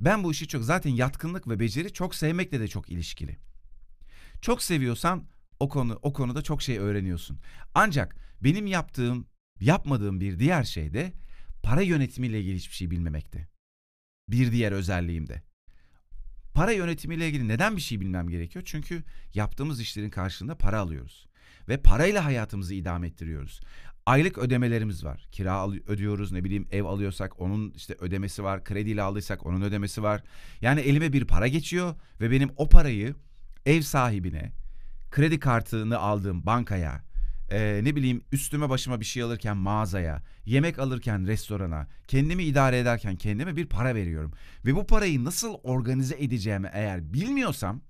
Ben 0.00 0.24
bu 0.24 0.32
işi 0.32 0.48
çok 0.48 0.64
zaten 0.64 0.90
yatkınlık 0.90 1.48
ve 1.48 1.60
beceri 1.60 1.92
çok 1.92 2.14
sevmekle 2.14 2.60
de 2.60 2.68
çok 2.68 2.90
ilişkili. 2.90 3.36
Çok 4.42 4.62
seviyorsan 4.62 5.24
o 5.60 5.68
konu 5.68 5.98
o 6.02 6.12
konuda 6.12 6.42
çok 6.42 6.62
şey 6.62 6.78
öğreniyorsun. 6.78 7.38
Ancak 7.74 8.16
benim 8.40 8.66
yaptığım, 8.66 9.26
yapmadığım 9.60 10.20
bir 10.20 10.38
diğer 10.38 10.64
şey 10.64 10.94
de 10.94 11.12
para 11.62 11.82
yönetimiyle 11.82 12.40
ilgili 12.40 12.56
hiçbir 12.56 12.74
şey 12.74 12.90
bilmemekte. 12.90 13.48
Bir 14.28 14.52
diğer 14.52 14.72
özelliğim 14.72 15.28
de. 15.28 15.42
Para 16.54 16.72
yönetimiyle 16.72 17.28
ilgili 17.28 17.48
neden 17.48 17.76
bir 17.76 17.82
şey 17.82 18.00
bilmem 18.00 18.28
gerekiyor? 18.28 18.64
Çünkü 18.68 19.04
yaptığımız 19.34 19.80
işlerin 19.80 20.10
karşılığında 20.10 20.58
para 20.58 20.78
alıyoruz. 20.78 21.27
Ve 21.68 21.76
parayla 21.76 22.24
hayatımızı 22.24 22.74
idame 22.74 23.06
ettiriyoruz. 23.06 23.60
Aylık 24.06 24.38
ödemelerimiz 24.38 25.04
var. 25.04 25.28
Kira 25.32 25.68
ödüyoruz, 25.68 26.32
ne 26.32 26.44
bileyim 26.44 26.68
ev 26.70 26.84
alıyorsak 26.84 27.40
onun 27.40 27.70
işte 27.70 27.96
ödemesi 27.98 28.44
var. 28.44 28.64
Krediyle 28.64 29.02
aldıysak 29.02 29.46
onun 29.46 29.62
ödemesi 29.62 30.02
var. 30.02 30.22
Yani 30.60 30.80
elime 30.80 31.12
bir 31.12 31.24
para 31.24 31.48
geçiyor 31.48 31.94
ve 32.20 32.30
benim 32.30 32.50
o 32.56 32.68
parayı 32.68 33.14
ev 33.66 33.80
sahibine, 33.80 34.52
kredi 35.10 35.38
kartını 35.38 35.98
aldığım 35.98 36.46
bankaya, 36.46 37.04
e, 37.50 37.80
ne 37.84 37.96
bileyim 37.96 38.24
üstüme 38.32 38.68
başıma 38.68 39.00
bir 39.00 39.04
şey 39.04 39.22
alırken 39.22 39.56
mağazaya, 39.56 40.22
yemek 40.44 40.78
alırken 40.78 41.26
restorana, 41.26 41.88
kendimi 42.08 42.44
idare 42.44 42.78
ederken 42.78 43.16
kendime 43.16 43.56
bir 43.56 43.66
para 43.66 43.94
veriyorum. 43.94 44.32
Ve 44.64 44.74
bu 44.74 44.86
parayı 44.86 45.24
nasıl 45.24 45.54
organize 45.62 46.16
edeceğimi 46.18 46.70
eğer 46.72 47.12
bilmiyorsam 47.12 47.80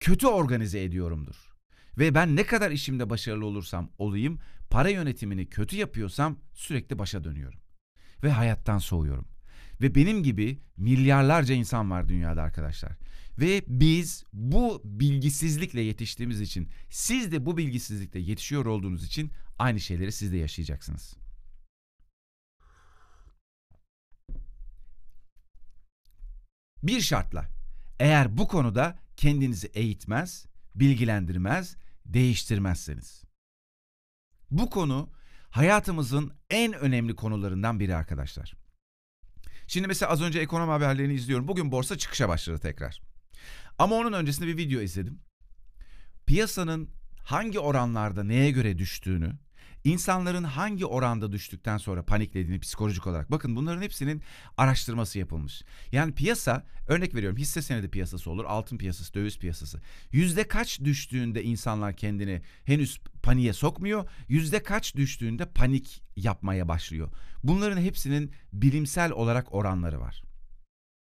kötü 0.00 0.26
organize 0.26 0.82
ediyorumdur. 0.82 1.51
Ve 1.98 2.14
ben 2.14 2.36
ne 2.36 2.46
kadar 2.46 2.70
işimde 2.70 3.10
başarılı 3.10 3.46
olursam 3.46 3.90
olayım, 3.98 4.38
para 4.70 4.88
yönetimini 4.88 5.46
kötü 5.46 5.76
yapıyorsam 5.76 6.38
sürekli 6.52 6.98
başa 6.98 7.24
dönüyorum. 7.24 7.60
Ve 8.22 8.30
hayattan 8.30 8.78
soğuyorum. 8.78 9.28
Ve 9.80 9.94
benim 9.94 10.22
gibi 10.22 10.58
milyarlarca 10.76 11.54
insan 11.54 11.90
var 11.90 12.08
dünyada 12.08 12.42
arkadaşlar. 12.42 12.92
Ve 13.38 13.62
biz 13.66 14.24
bu 14.32 14.82
bilgisizlikle 14.84 15.80
yetiştiğimiz 15.80 16.40
için, 16.40 16.68
siz 16.90 17.32
de 17.32 17.46
bu 17.46 17.56
bilgisizlikle 17.56 18.20
yetişiyor 18.20 18.66
olduğunuz 18.66 19.04
için 19.04 19.30
aynı 19.58 19.80
şeyleri 19.80 20.12
siz 20.12 20.32
de 20.32 20.36
yaşayacaksınız. 20.36 21.16
Bir 26.82 27.00
şartla, 27.00 27.48
eğer 28.00 28.38
bu 28.38 28.48
konuda 28.48 28.98
kendinizi 29.16 29.66
eğitmez, 29.66 30.46
bilgilendirmez, 30.74 31.76
değiştirmezseniz. 32.12 33.22
Bu 34.50 34.70
konu 34.70 35.12
hayatımızın 35.50 36.32
en 36.50 36.72
önemli 36.72 37.16
konularından 37.16 37.80
biri 37.80 37.96
arkadaşlar. 37.96 38.54
Şimdi 39.66 39.88
mesela 39.88 40.12
az 40.12 40.22
önce 40.22 40.40
ekonomi 40.40 40.70
haberlerini 40.70 41.14
izliyorum. 41.14 41.48
Bugün 41.48 41.72
borsa 41.72 41.98
çıkışa 41.98 42.28
başladı 42.28 42.58
tekrar. 42.58 43.00
Ama 43.78 43.96
onun 43.96 44.12
öncesinde 44.12 44.46
bir 44.46 44.56
video 44.56 44.80
izledim. 44.80 45.20
Piyasanın 46.26 46.90
hangi 47.24 47.58
oranlarda 47.58 48.24
neye 48.24 48.50
göre 48.50 48.78
düştüğünü, 48.78 49.38
insanların 49.84 50.44
hangi 50.44 50.86
oranda 50.86 51.32
düştükten 51.32 51.78
sonra 51.78 52.04
paniklediğini 52.04 52.60
psikolojik 52.60 53.06
olarak. 53.06 53.30
Bakın 53.30 53.56
bunların 53.56 53.82
hepsinin 53.82 54.22
araştırması 54.56 55.18
yapılmış. 55.18 55.62
Yani 55.92 56.14
piyasa, 56.14 56.66
örnek 56.88 57.14
veriyorum 57.14 57.38
hisse 57.38 57.62
senedi 57.62 57.88
piyasası 57.88 58.30
olur, 58.30 58.44
altın 58.44 58.78
piyasası, 58.78 59.14
döviz 59.14 59.38
piyasası. 59.38 59.80
Yüzde 60.12 60.48
kaç 60.48 60.80
düştüğünde 60.80 61.42
insanlar 61.42 61.96
kendini 61.96 62.42
henüz 62.64 63.00
paniğe 63.22 63.52
sokmuyor, 63.52 64.08
yüzde 64.28 64.62
kaç 64.62 64.96
düştüğünde 64.96 65.46
panik 65.46 66.02
yapmaya 66.16 66.68
başlıyor. 66.68 67.10
Bunların 67.44 67.80
hepsinin 67.80 68.32
bilimsel 68.52 69.12
olarak 69.12 69.54
oranları 69.54 70.00
var. 70.00 70.22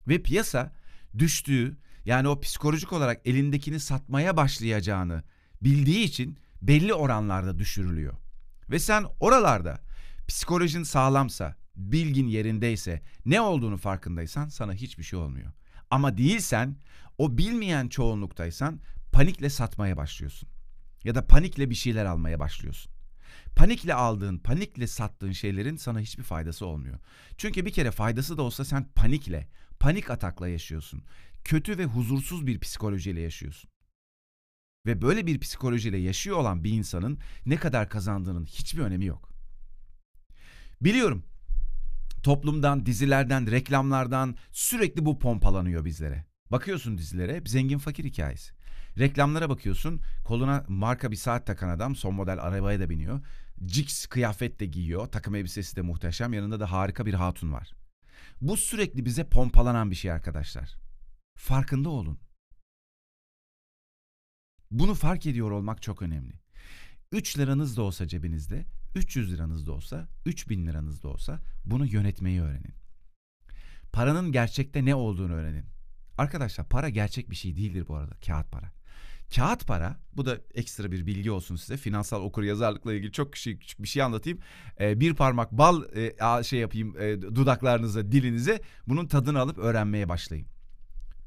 Ve 0.07 0.21
piyasa 0.21 0.73
düştüğü 1.17 1.77
yani 2.05 2.27
o 2.27 2.39
psikolojik 2.39 2.93
olarak 2.93 3.21
elindekini 3.25 3.79
satmaya 3.79 4.37
başlayacağını 4.37 5.23
bildiği 5.61 6.03
için 6.03 6.37
belli 6.61 6.93
oranlarda 6.93 7.59
düşürülüyor. 7.59 8.24
Ve 8.69 8.79
sen 8.79 9.05
oralarda 9.19 9.81
psikolojin 10.27 10.83
sağlamsa, 10.83 11.55
bilgin 11.75 12.27
yerindeyse, 12.27 13.01
ne 13.25 13.41
olduğunu 13.41 13.77
farkındaysan 13.77 14.47
sana 14.47 14.73
hiçbir 14.73 15.03
şey 15.03 15.19
olmuyor. 15.19 15.51
Ama 15.89 16.17
değilsen, 16.17 16.77
o 17.17 17.37
bilmeyen 17.37 17.87
çoğunluktaysan 17.87 18.79
panikle 19.11 19.49
satmaya 19.49 19.97
başlıyorsun. 19.97 20.49
Ya 21.03 21.15
da 21.15 21.27
panikle 21.27 21.69
bir 21.69 21.75
şeyler 21.75 22.05
almaya 22.05 22.39
başlıyorsun. 22.39 22.91
Panikle 23.55 23.93
aldığın, 23.93 24.37
panikle 24.37 24.87
sattığın 24.87 25.31
şeylerin 25.31 25.75
sana 25.75 25.99
hiçbir 25.99 26.23
faydası 26.23 26.65
olmuyor. 26.65 26.99
Çünkü 27.37 27.65
bir 27.65 27.71
kere 27.71 27.91
faydası 27.91 28.37
da 28.37 28.41
olsa 28.41 28.65
sen 28.65 28.89
panikle, 28.95 29.47
panik 29.79 30.09
atakla 30.09 30.47
yaşıyorsun. 30.47 31.03
Kötü 31.43 31.77
ve 31.77 31.85
huzursuz 31.85 32.47
bir 32.47 32.59
psikolojiyle 32.59 33.21
yaşıyorsun. 33.21 33.69
Ve 34.85 35.01
böyle 35.01 35.27
bir 35.27 35.39
psikolojiyle 35.39 35.97
yaşıyor 35.97 36.37
olan 36.37 36.63
bir 36.63 36.71
insanın 36.71 37.19
ne 37.45 37.55
kadar 37.55 37.89
kazandığının 37.89 38.45
hiçbir 38.45 38.81
önemi 38.81 39.05
yok. 39.05 39.29
Biliyorum. 40.81 41.23
Toplumdan, 42.23 42.85
dizilerden, 42.85 43.51
reklamlardan 43.51 44.35
sürekli 44.51 45.05
bu 45.05 45.19
pompalanıyor 45.19 45.85
bizlere. 45.85 46.25
Bakıyorsun 46.51 46.97
dizilere, 46.97 47.41
zengin 47.45 47.77
fakir 47.77 48.03
hikayesi. 48.03 48.51
Reklamlara 48.99 49.49
bakıyorsun, 49.49 50.01
koluna 50.25 50.65
marka 50.67 51.11
bir 51.11 51.15
saat 51.15 51.47
takan 51.47 51.69
adam 51.69 51.95
son 51.95 52.15
model 52.15 52.39
arabaya 52.39 52.79
da 52.79 52.89
biniyor. 52.89 53.21
Cix 53.65 54.05
kıyafet 54.05 54.59
de 54.59 54.65
giyiyor, 54.65 55.07
takım 55.07 55.35
elbisesi 55.35 55.75
de 55.75 55.81
muhteşem, 55.81 56.33
yanında 56.33 56.59
da 56.59 56.71
harika 56.71 57.05
bir 57.05 57.13
hatun 57.13 57.53
var. 57.53 57.71
Bu 58.41 58.57
sürekli 58.57 59.05
bize 59.05 59.23
pompalanan 59.23 59.91
bir 59.91 59.95
şey 59.95 60.11
arkadaşlar. 60.11 60.75
Farkında 61.37 61.89
olun. 61.89 62.19
Bunu 64.71 64.93
fark 64.93 65.25
ediyor 65.25 65.51
olmak 65.51 65.81
çok 65.81 66.01
önemli. 66.01 66.33
3 67.11 67.37
liranız 67.37 67.77
da 67.77 67.81
olsa 67.81 68.07
cebinizde, 68.07 68.65
300 68.95 69.33
liranız 69.33 69.67
da 69.67 69.71
olsa, 69.71 70.07
3000 70.25 70.67
liranız 70.67 71.03
da 71.03 71.07
olsa 71.07 71.39
bunu 71.65 71.85
yönetmeyi 71.85 72.41
öğrenin. 72.41 72.73
Paranın 73.91 74.31
gerçekte 74.31 74.85
ne 74.85 74.95
olduğunu 74.95 75.33
öğrenin. 75.33 75.65
Arkadaşlar 76.17 76.69
para 76.69 76.89
gerçek 76.89 77.29
bir 77.29 77.35
şey 77.35 77.55
değildir 77.55 77.85
bu 77.87 77.95
arada, 77.95 78.15
kağıt 78.25 78.51
para. 78.51 78.71
Kağıt 79.35 79.67
para, 79.67 79.99
bu 80.13 80.25
da 80.25 80.37
ekstra 80.53 80.91
bir 80.91 81.05
bilgi 81.05 81.31
olsun 81.31 81.55
size. 81.55 81.77
Finansal 81.77 82.21
okur 82.21 82.43
yazarlıkla 82.43 82.93
ilgili 82.93 83.11
çok 83.11 83.33
küçük 83.33 83.83
bir 83.83 83.87
şey 83.87 84.01
anlatayım. 84.01 84.39
Ee, 84.79 84.99
bir 84.99 85.13
parmak 85.13 85.51
bal 85.51 85.83
e, 85.95 86.43
şey 86.43 86.59
yapayım 86.59 86.95
e, 86.99 87.21
dudaklarınıza, 87.21 88.11
dilinize. 88.11 88.61
Bunun 88.87 89.07
tadını 89.07 89.39
alıp 89.39 89.57
öğrenmeye 89.57 90.09
başlayın. 90.09 90.47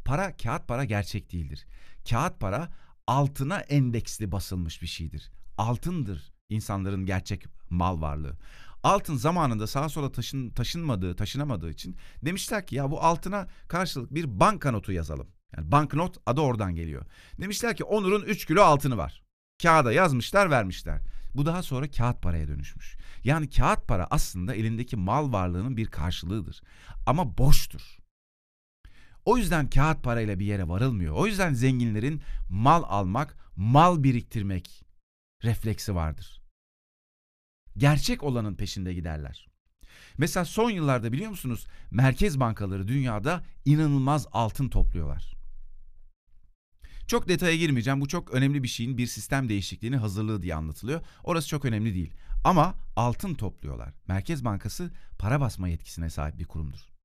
Para, 0.04 0.36
kağıt 0.36 0.68
para 0.68 0.84
gerçek 0.84 1.32
değildir. 1.32 1.66
Kağıt 2.10 2.40
para 2.40 2.68
altına 3.08 3.58
endeksli 3.58 4.32
basılmış 4.32 4.82
bir 4.82 4.86
şeydir. 4.86 5.30
Altındır 5.58 6.32
insanların 6.48 7.06
gerçek 7.06 7.44
mal 7.70 8.00
varlığı. 8.00 8.36
Altın 8.82 9.16
zamanında 9.16 9.66
sağa 9.66 9.88
sola 9.88 10.12
taşın, 10.12 10.50
taşınmadığı, 10.50 11.16
taşınamadığı 11.16 11.70
için 11.70 11.96
demişler 12.24 12.66
ki 12.66 12.76
ya 12.76 12.90
bu 12.90 13.02
altına 13.02 13.48
karşılık 13.68 14.14
bir 14.14 14.40
bankanotu 14.40 14.92
yazalım. 14.92 15.28
Yani 15.56 15.72
banknot 15.72 16.16
adı 16.26 16.40
oradan 16.40 16.74
geliyor. 16.74 17.06
Demişler 17.40 17.76
ki 17.76 17.84
Onur'un 17.84 18.22
3 18.22 18.46
kilo 18.46 18.62
altını 18.62 18.96
var. 18.96 19.22
Kağıda 19.62 19.92
yazmışlar 19.92 20.50
vermişler. 20.50 21.00
Bu 21.34 21.46
daha 21.46 21.62
sonra 21.62 21.90
kağıt 21.90 22.22
paraya 22.22 22.48
dönüşmüş. 22.48 22.96
Yani 23.24 23.50
kağıt 23.50 23.88
para 23.88 24.06
aslında 24.10 24.54
elindeki 24.54 24.96
mal 24.96 25.32
varlığının 25.32 25.76
bir 25.76 25.86
karşılığıdır. 25.86 26.60
Ama 27.06 27.38
boştur. 27.38 27.98
O 29.24 29.38
yüzden 29.38 29.70
kağıt 29.70 30.02
parayla 30.02 30.38
bir 30.38 30.46
yere 30.46 30.68
varılmıyor. 30.68 31.14
O 31.14 31.26
yüzden 31.26 31.52
zenginlerin 31.52 32.22
mal 32.48 32.82
almak, 32.82 33.36
mal 33.56 34.02
biriktirmek 34.02 34.84
refleksi 35.44 35.94
vardır. 35.94 36.42
Gerçek 37.76 38.22
olanın 38.22 38.54
peşinde 38.54 38.94
giderler. 38.94 39.48
Mesela 40.18 40.44
son 40.44 40.70
yıllarda 40.70 41.12
biliyor 41.12 41.30
musunuz 41.30 41.66
merkez 41.90 42.40
bankaları 42.40 42.88
dünyada 42.88 43.44
inanılmaz 43.64 44.26
altın 44.32 44.68
topluyorlar. 44.68 45.38
Çok 47.06 47.28
detaya 47.28 47.56
girmeyeceğim. 47.56 48.00
Bu 48.00 48.08
çok 48.08 48.30
önemli 48.30 48.62
bir 48.62 48.68
şeyin 48.68 48.98
bir 48.98 49.06
sistem 49.06 49.48
değişikliğini 49.48 49.96
hazırlığı 49.96 50.42
diye 50.42 50.54
anlatılıyor. 50.54 51.00
Orası 51.24 51.48
çok 51.48 51.64
önemli 51.64 51.94
değil. 51.94 52.14
Ama 52.44 52.74
altın 52.96 53.34
topluyorlar. 53.34 53.94
Merkez 54.08 54.44
Bankası 54.44 54.90
para 55.18 55.40
basma 55.40 55.68
yetkisine 55.68 56.10
sahip 56.10 56.38
bir 56.38 56.44
kurumdur. 56.44 56.97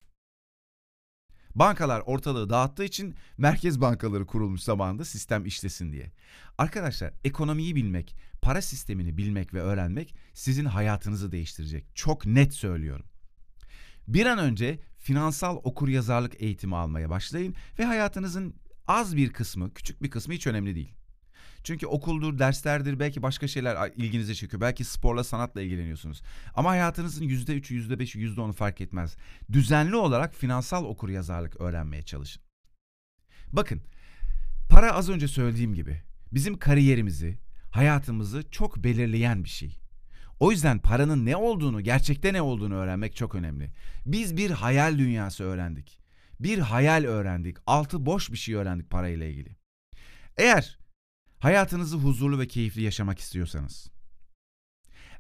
Bankalar 1.56 2.02
ortalığı 2.06 2.50
dağıttığı 2.50 2.84
için 2.84 3.16
merkez 3.38 3.82
bankaları 3.82 4.26
kurulmuş 4.26 4.62
zamanında 4.62 5.06
sistem 5.06 5.46
işlesin 5.46 5.94
diye. 5.94 6.12
Arkadaşlar 6.58 7.14
ekonomiyi 7.24 7.76
bilmek, 7.76 8.16
para 8.42 8.62
sistemini 8.62 9.18
bilmek 9.18 9.54
ve 9.54 9.62
öğrenmek 9.62 10.16
sizin 10.34 10.66
hayatınızı 10.66 11.32
değiştirecek. 11.32 11.86
Çok 11.96 12.26
net 12.26 12.54
söylüyorum. 12.54 13.06
Bir 14.08 14.26
an 14.26 14.40
önce 14.40 14.80
finansal 14.98 15.56
okuryazarlık 15.64 16.42
eğitimi 16.42 16.76
almaya 16.76 17.10
başlayın 17.10 17.56
ve 17.80 17.86
hayatınızın 17.86 18.56
az 18.88 19.16
bir 19.16 19.34
kısmı, 19.34 19.74
küçük 19.74 20.04
bir 20.04 20.10
kısmı 20.10 20.34
hiç 20.34 20.48
önemli 20.48 20.76
değil. 20.76 20.94
Çünkü 21.64 21.88
okuldur, 21.88 22.40
derslerdir, 22.40 23.00
belki 23.00 23.22
başka 23.22 23.48
şeyler 23.48 23.92
ilginize 23.96 24.36
çekiyor. 24.36 24.62
Belki 24.62 24.84
sporla, 24.84 25.24
sanatla 25.24 25.62
ilgileniyorsunuz. 25.62 26.22
Ama 26.56 26.70
hayatınızın 26.70 27.26
yüzde 27.26 27.56
üçü, 27.56 27.76
yüzde 27.76 28.00
beşi, 28.00 28.20
yüzde 28.20 28.42
onu 28.42 28.54
fark 28.54 28.82
etmez. 28.82 29.16
Düzenli 29.52 29.96
olarak 29.96 30.36
finansal 30.36 30.86
okur 30.86 31.10
yazarlık 31.10 31.62
öğrenmeye 31.62 32.02
çalışın. 32.02 32.44
Bakın, 33.52 33.82
para 34.70 34.94
az 34.94 35.10
önce 35.10 35.28
söylediğim 35.28 35.74
gibi 35.74 36.02
bizim 36.32 36.58
kariyerimizi, 36.58 37.38
hayatımızı 37.72 38.50
çok 38.52 38.84
belirleyen 38.84 39.44
bir 39.44 39.50
şey. 39.50 39.80
O 40.40 40.52
yüzden 40.52 40.80
paranın 40.80 41.26
ne 41.26 41.36
olduğunu, 41.36 41.82
gerçekte 41.82 42.34
ne 42.34 42.42
olduğunu 42.42 42.76
öğrenmek 42.76 43.16
çok 43.16 43.36
önemli. 43.36 43.72
Biz 44.06 44.38
bir 44.38 44.52
hayal 44.52 44.98
dünyası 44.98 45.44
öğrendik. 45.44 46.00
Bir 46.40 46.60
hayal 46.60 47.04
öğrendik. 47.04 47.58
Altı 47.68 48.06
boş 48.06 48.32
bir 48.32 48.38
şey 48.38 48.56
öğrendik 48.56 48.90
parayla 48.90 49.26
ilgili. 49.26 49.56
Eğer 50.38 50.78
hayatınızı 51.44 51.98
huzurlu 51.98 52.40
ve 52.40 52.48
keyifli 52.48 52.82
yaşamak 52.82 53.20
istiyorsanız, 53.20 53.92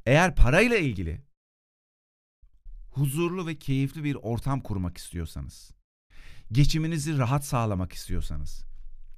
eğer 0.06 0.36
parayla 0.36 0.77
ilgili 0.77 1.22
huzurlu 2.92 3.48
ve 3.48 3.56
keyifli 3.56 4.03
bir 4.03 4.15
ortam 4.15 4.62
kurmak 4.62 4.98
istiyorsanız, 4.98 5.72
geçiminizi 6.51 7.18
rahat 7.18 7.46
sağlamak 7.46 7.94
istiyorsanız, 7.94 8.63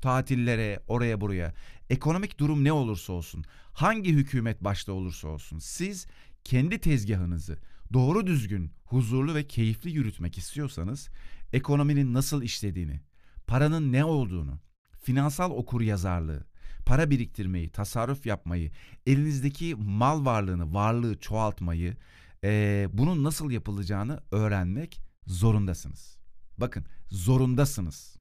tatillere, 0.01 0.83
oraya 0.87 1.21
buraya, 1.21 1.53
ekonomik 1.89 2.39
durum 2.39 2.63
ne 2.63 2.71
olursa 2.71 3.13
olsun, 3.13 3.43
hangi 3.73 4.13
hükümet 4.13 4.63
başta 4.63 4.91
olursa 4.91 5.27
olsun, 5.27 5.59
siz 5.59 6.07
kendi 6.43 6.79
tezgahınızı 6.79 7.59
doğru 7.93 8.27
düzgün, 8.27 8.71
huzurlu 8.85 9.35
ve 9.35 9.47
keyifli 9.47 9.91
yürütmek 9.91 10.37
istiyorsanız, 10.37 11.09
ekonominin 11.53 12.13
nasıl 12.13 12.43
işlediğini, 12.43 13.01
paranın 13.47 13.91
ne 13.91 14.05
olduğunu, 14.05 14.59
finansal 15.01 15.51
okur 15.51 15.81
yazarlığı, 15.81 16.54
para 16.85 17.09
biriktirmeyi, 17.09 17.69
tasarruf 17.69 18.25
yapmayı, 18.25 18.71
elinizdeki 19.05 19.75
mal 19.75 20.25
varlığını, 20.25 20.73
varlığı 20.73 21.19
çoğaltmayı, 21.19 21.97
e, 22.43 22.87
bunun 22.93 23.23
nasıl 23.23 23.51
yapılacağını 23.51 24.19
öğrenmek 24.31 25.05
Zorundasınız. 25.27 26.17
Bakın 26.57 26.85
zorundasınız. 27.09 28.17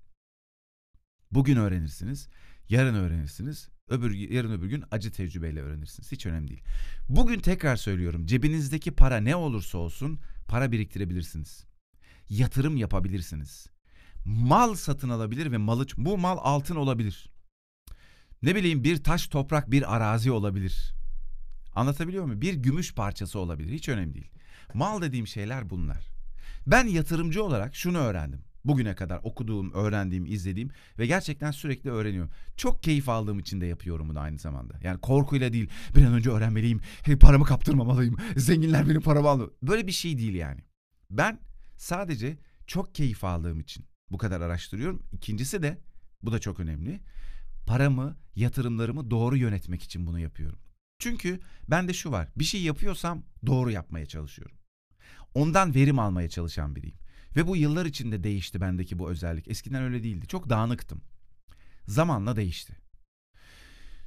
Bugün 1.30 1.56
öğrenirsiniz, 1.56 2.28
yarın 2.68 2.94
öğrenirsiniz, 2.94 3.68
öbür 3.88 4.11
yarın 4.11 4.52
öbür 4.52 4.66
gün 4.66 4.85
acı 4.90 5.12
tecrübeyle 5.12 5.61
öğrenirsiniz. 5.61 6.12
Hiç 6.12 6.26
önemli 6.26 6.49
değil. 6.49 6.62
Bugün 7.09 7.40
tekrar 7.40 7.76
söylüyorum. 7.76 8.26
Cebinizdeki 8.26 8.90
para 8.90 9.16
ne 9.16 9.37
olursa 9.37 9.78
olsun 9.78 10.21
para 10.49 10.73
biriktirebilirsiniz. 10.73 11.64
Yatırım 12.28 12.76
yapabilirsiniz. 12.76 13.66
Mal 14.25 14.75
satın 14.75 15.09
alabilir 15.09 15.52
ve 15.52 15.56
malı 15.56 15.87
bu 15.97 16.18
mal 16.18 16.38
altın 16.40 16.76
olabilir. 16.76 17.34
Ne 18.44 18.54
bileyim 18.54 18.84
bir 18.84 18.96
taş, 18.96 19.26
toprak, 19.26 19.70
bir 19.70 19.96
arazi 19.96 20.30
olabilir. 20.30 20.94
Anlatabiliyor 21.74 22.24
muyum? 22.24 22.40
Bir 22.40 22.54
gümüş 22.54 22.94
parçası 22.94 23.38
olabilir. 23.38 23.72
Hiç 23.72 23.88
önemli 23.88 24.14
değil. 24.14 24.30
Mal 24.74 25.02
dediğim 25.02 25.26
şeyler 25.26 25.70
bunlar. 25.70 26.06
Ben 26.66 26.86
yatırımcı 26.86 27.44
olarak 27.44 27.74
şunu 27.74 27.98
öğrendim. 27.98 28.40
Bugüne 28.64 28.94
kadar 28.94 29.20
okuduğum, 29.22 29.72
öğrendiğim, 29.72 30.26
izlediğim 30.26 30.70
ve 30.98 31.06
gerçekten 31.06 31.50
sürekli 31.50 31.90
öğreniyorum. 31.90 32.30
Çok 32.56 32.82
keyif 32.82 33.08
aldığım 33.08 33.38
için 33.38 33.60
de 33.60 33.66
yapıyorum 33.66 34.08
bunu 34.08 34.20
aynı 34.20 34.38
zamanda. 34.38 34.74
Yani 34.82 35.00
korkuyla 35.00 35.52
değil, 35.52 35.68
bir 35.96 36.04
an 36.04 36.12
önce 36.12 36.30
öğrenmeliyim, 36.30 36.80
paramı 37.20 37.44
kaptırmamalıyım, 37.44 38.16
zenginler 38.36 38.88
benim 38.88 39.00
paramı 39.00 39.28
alıyor. 39.28 39.50
Böyle 39.62 39.86
bir 39.86 39.92
şey 39.92 40.18
değil 40.18 40.34
yani. 40.34 40.60
Ben 41.10 41.40
sadece 41.76 42.38
çok 42.66 42.94
keyif 42.94 43.24
aldığım 43.24 43.60
için 43.60 43.84
bu 44.10 44.18
kadar 44.18 44.40
araştırıyorum. 44.40 45.02
İkincisi 45.12 45.62
de, 45.62 45.78
bu 46.22 46.32
da 46.32 46.38
çok 46.38 46.60
önemli, 46.60 47.00
paramı, 47.66 48.16
yatırımlarımı 48.35 49.11
doğru 49.11 49.37
yönetmek 49.37 49.83
için 49.83 50.06
bunu 50.06 50.21
yapıyorum. 50.21 50.59
Çünkü 50.99 51.40
bende 51.68 51.92
şu 51.92 52.11
var, 52.11 52.28
bir 52.37 52.44
şey 52.44 52.62
yapıyorsam 52.62 53.23
doğru 53.47 53.71
yapmaya 53.71 54.06
çalışıyorum. 54.06 54.56
Ondan 55.35 55.75
verim 55.75 55.99
almaya 55.99 56.28
çalışan 56.28 56.76
biriyim. 56.76 56.97
Ve 57.37 57.47
bu 57.47 57.56
yıllar 57.56 57.87
içinde 57.87 58.25
değişti 58.25 58.61
bendeki 58.61 58.99
bu 58.99 59.11
özellik. 59.11 59.49
Eskiden 59.49 59.83
öyle 59.83 60.02
değildi. 60.02 60.26
Çok 60.26 60.50
dağınıktım. 60.50 61.00
Zamanla 61.87 62.37
değişti. 62.37 62.76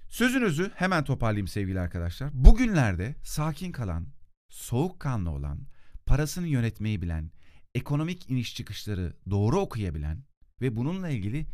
Sözünüzü 0.10 0.72
hemen 0.76 1.04
toparlayayım 1.04 1.48
sevgili 1.48 1.80
arkadaşlar. 1.80 2.30
Bugünlerde 2.34 3.16
sakin 3.24 3.72
kalan, 3.72 4.08
soğukkanlı 4.50 5.30
olan, 5.30 5.68
parasını 6.06 6.48
yönetmeyi 6.48 7.02
bilen, 7.02 7.32
ekonomik 7.76 8.30
iniş 8.30 8.56
çıkışları 8.56 9.14
doğru 9.30 9.60
okuyabilen 9.60 10.24
ve 10.62 10.76
bununla 10.76 11.10
ilgili 11.10 11.46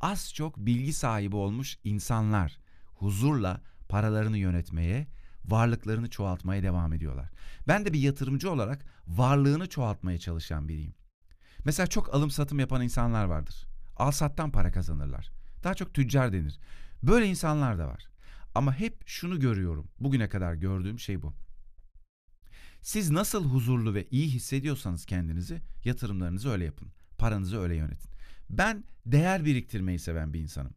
az 0.00 0.34
çok 0.34 0.56
bilgi 0.56 0.92
sahibi 0.92 1.36
olmuş 1.36 1.78
insanlar 1.84 2.58
huzurla 2.94 3.60
paralarını 3.88 4.38
yönetmeye, 4.38 5.06
varlıklarını 5.44 6.10
çoğaltmaya 6.10 6.62
devam 6.62 6.92
ediyorlar. 6.92 7.30
Ben 7.68 7.84
de 7.84 7.92
bir 7.92 8.00
yatırımcı 8.00 8.50
olarak 8.50 8.84
varlığını 9.06 9.68
çoğaltmaya 9.68 10.18
çalışan 10.18 10.68
biriyim. 10.68 10.94
Mesela 11.64 11.86
çok 11.86 12.14
alım 12.14 12.30
satım 12.30 12.58
yapan 12.58 12.82
insanlar 12.82 13.24
vardır. 13.24 13.66
Al 13.96 14.10
sattan 14.10 14.50
para 14.50 14.72
kazanırlar. 14.72 15.30
Daha 15.64 15.74
çok 15.74 15.94
tüccar 15.94 16.32
denir. 16.32 16.58
Böyle 17.02 17.26
insanlar 17.26 17.78
da 17.78 17.86
var. 17.86 18.08
Ama 18.54 18.74
hep 18.74 19.02
şunu 19.06 19.40
görüyorum. 19.40 19.88
Bugüne 20.00 20.28
kadar 20.28 20.54
gördüğüm 20.54 20.98
şey 20.98 21.22
bu. 21.22 21.34
Siz 22.82 23.10
nasıl 23.10 23.44
huzurlu 23.44 23.94
ve 23.94 24.06
iyi 24.10 24.28
hissediyorsanız 24.28 25.06
kendinizi, 25.06 25.62
yatırımlarınızı 25.84 26.50
öyle 26.50 26.64
yapın. 26.64 26.88
Paranızı 27.18 27.58
öyle 27.58 27.76
yönetin. 27.76 28.07
Ben 28.50 28.84
değer 29.06 29.44
biriktirmeyi 29.44 29.98
seven 29.98 30.34
bir 30.34 30.40
insanım. 30.40 30.74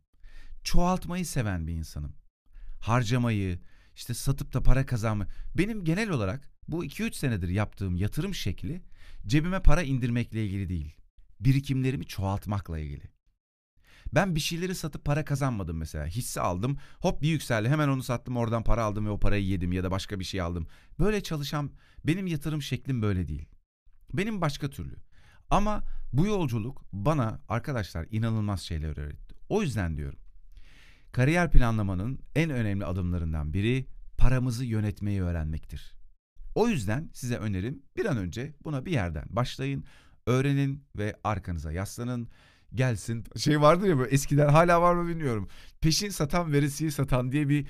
Çoğaltmayı 0.63 1.25
seven 1.25 1.67
bir 1.67 1.73
insanım. 1.73 2.15
Harcamayı, 2.79 3.59
işte 3.95 4.13
satıp 4.13 4.53
da 4.53 4.63
para 4.63 4.85
kazanmayı. 4.85 5.29
Benim 5.55 5.83
genel 5.83 6.09
olarak 6.09 6.49
bu 6.67 6.85
2-3 6.85 7.13
senedir 7.13 7.49
yaptığım 7.49 7.95
yatırım 7.95 8.35
şekli 8.35 8.81
cebime 9.27 9.61
para 9.61 9.81
indirmekle 9.81 10.45
ilgili 10.45 10.69
değil. 10.69 10.95
Birikimlerimi 11.39 12.05
çoğaltmakla 12.05 12.79
ilgili. 12.79 13.11
Ben 14.13 14.35
bir 14.35 14.39
şeyleri 14.39 14.75
satıp 14.75 15.05
para 15.05 15.25
kazanmadım 15.25 15.77
mesela. 15.77 16.05
Hisse 16.05 16.41
aldım, 16.41 16.77
hop 16.99 17.21
bir 17.21 17.29
yükseldi. 17.29 17.69
Hemen 17.69 17.87
onu 17.87 18.03
sattım, 18.03 18.37
oradan 18.37 18.63
para 18.63 18.83
aldım 18.83 19.05
ve 19.05 19.09
o 19.09 19.19
parayı 19.19 19.45
yedim 19.45 19.71
ya 19.71 19.83
da 19.83 19.91
başka 19.91 20.19
bir 20.19 20.25
şey 20.25 20.41
aldım. 20.41 20.67
Böyle 20.99 21.23
çalışan 21.23 21.71
benim 22.05 22.27
yatırım 22.27 22.61
şeklim 22.61 23.01
böyle 23.01 23.27
değil. 23.27 23.45
Benim 24.13 24.41
başka 24.41 24.69
türlü. 24.69 24.95
Ama 25.51 25.83
bu 26.13 26.25
yolculuk 26.25 26.81
bana 26.93 27.39
arkadaşlar 27.49 28.07
inanılmaz 28.11 28.61
şeyler 28.61 28.97
öğretti. 28.97 29.35
O 29.49 29.61
yüzden 29.61 29.97
diyorum. 29.97 30.19
Kariyer 31.11 31.51
planlamanın 31.51 32.19
en 32.35 32.49
önemli 32.49 32.85
adımlarından 32.85 33.53
biri 33.53 33.85
paramızı 34.17 34.65
yönetmeyi 34.65 35.23
öğrenmektir. 35.23 35.93
O 36.55 36.67
yüzden 36.67 37.09
size 37.13 37.37
önerim 37.37 37.81
bir 37.97 38.05
an 38.05 38.17
önce 38.17 38.53
buna 38.63 38.85
bir 38.85 38.91
yerden 38.91 39.25
başlayın, 39.29 39.85
öğrenin 40.25 40.83
ve 40.97 41.15
arkanıza 41.23 41.71
yaslanın. 41.71 42.27
Gelsin 42.73 43.23
şey 43.37 43.61
vardır 43.61 43.87
ya 43.87 43.97
böyle 43.97 44.11
eskiden 44.11 44.49
hala 44.49 44.81
var 44.81 44.93
mı 44.95 45.07
bilmiyorum. 45.07 45.47
Peşin 45.81 46.09
satan 46.09 46.51
veresiye 46.51 46.91
satan 46.91 47.31
diye 47.31 47.49
bir 47.49 47.67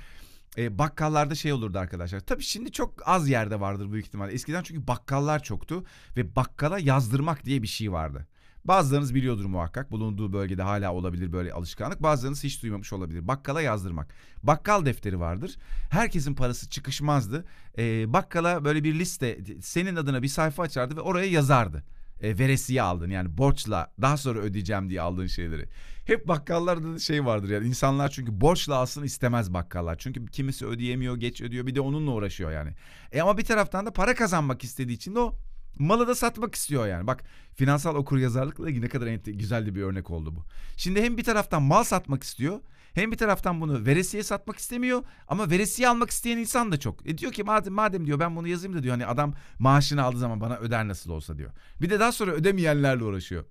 e, 0.58 0.78
bakkallarda 0.78 1.36
şey 1.36 1.54
olurdu 1.54 1.80
arkadaşlar. 1.80 2.20
Tabii 2.20 2.44
şimdi 2.44 2.72
çok 2.72 3.10
az 3.10 3.30
yerde 3.30 3.60
vardır 3.60 3.92
büyük 3.92 4.06
ihtimalle. 4.06 4.34
Eskiden 4.34 4.64
çünkü 4.64 4.88
bakkallar 4.88 5.44
çoktu 5.44 5.86
ve 6.18 6.36
bakkala 6.36 6.80
yazdırmak 6.80 7.46
diye 7.46 7.62
bir 7.62 7.68
şey 7.68 7.92
vardı. 7.92 8.28
Bazılarınız 8.66 9.16
biliyordur 9.16 9.46
muhakkak. 9.46 9.92
Bulunduğu 9.92 10.34
bölgede 10.34 10.62
hala 10.62 10.94
olabilir 10.94 11.34
böyle 11.34 11.54
alışkanlık. 11.54 12.04
Bazılarınız 12.04 12.44
hiç 12.44 12.64
duymamış 12.64 12.94
olabilir. 12.94 13.28
Bakkala 13.28 13.62
yazdırmak. 13.62 14.14
Bakkal 14.44 14.86
defteri 14.86 15.20
vardır. 15.20 15.56
Herkesin 15.90 16.36
parası 16.36 16.70
çıkışmazdı. 16.70 17.46
Ee, 17.78 18.14
bakkala 18.14 18.66
böyle 18.66 18.84
bir 18.84 19.00
liste 19.00 19.40
senin 19.62 19.96
adına 19.96 20.24
bir 20.24 20.28
sayfa 20.28 20.64
açardı 20.64 20.96
ve 20.96 21.02
oraya 21.02 21.28
yazardı. 21.28 21.84
E, 22.22 22.40
veresiye 22.40 22.82
aldın 22.82 23.10
yani 23.10 23.38
borçla 23.38 23.94
daha 24.02 24.18
sonra 24.18 24.40
ödeyeceğim 24.40 24.90
diye 24.90 25.02
aldığın 25.02 25.28
şeyleri. 25.28 25.68
Hep 26.06 26.28
bakkallarda 26.28 26.94
da 26.94 27.00
şey 27.00 27.26
vardır 27.26 27.50
yani 27.50 27.68
insanlar 27.68 28.10
çünkü 28.10 28.42
borçla 28.42 28.76
alsın 28.76 29.04
istemez 29.04 29.54
bakkallar. 29.54 29.98
Çünkü 29.98 30.26
kimisi 30.26 30.66
ödeyemiyor, 30.66 31.18
geç 31.18 31.42
ödüyor 31.42 31.68
bir 31.68 31.76
de 31.76 31.82
onunla 31.82 32.12
uğraşıyor 32.12 32.52
yani. 32.52 32.74
E 33.12 33.22
ama 33.22 33.38
bir 33.38 33.44
taraftan 33.44 33.86
da 33.86 33.94
para 33.94 34.16
kazanmak 34.16 34.64
istediği 34.64 34.94
için 34.94 35.16
de 35.16 35.20
o 35.20 35.36
Malı 35.80 36.08
da 36.08 36.16
satmak 36.16 36.56
istiyor 36.56 36.88
yani. 36.88 37.08
Bak 37.08 37.24
finansal 37.56 37.96
okur 37.96 38.18
yazarlıkla 38.18 38.70
ilgili 38.70 38.86
ne 38.86 38.90
kadar 38.90 39.08
güzel 39.08 39.76
bir 39.76 39.82
örnek 39.82 40.12
oldu 40.12 40.36
bu. 40.36 40.46
Şimdi 40.78 41.02
hem 41.02 41.18
bir 41.18 41.24
taraftan 41.24 41.62
mal 41.62 41.84
satmak 41.84 42.24
istiyor 42.24 42.60
hem 42.94 43.12
bir 43.12 43.18
taraftan 43.18 43.62
bunu 43.62 43.86
veresiye 43.86 44.24
satmak 44.24 44.58
istemiyor 44.58 45.04
ama 45.28 45.50
veresiye 45.50 45.90
almak 45.90 46.10
isteyen 46.10 46.38
insan 46.38 46.72
da 46.72 46.80
çok. 46.80 47.10
E 47.10 47.18
diyor 47.18 47.32
ki 47.32 47.44
madem 47.44 47.74
madem 47.74 48.06
diyor 48.06 48.20
ben 48.20 48.36
bunu 48.36 48.48
yazayım 48.48 48.78
da 48.78 48.84
diyor 48.84 48.92
hani 48.92 49.06
adam 49.06 49.34
maaşını 49.60 50.04
aldığı 50.04 50.20
zaman 50.20 50.42
bana 50.42 50.58
öder 50.58 50.88
nasıl 50.88 51.12
olsa 51.12 51.38
diyor. 51.38 51.52
Bir 51.82 51.90
de 51.90 52.00
daha 52.00 52.12
sonra 52.12 52.32
ödemeyenlerle 52.32 53.04
uğraşıyor. 53.04 53.46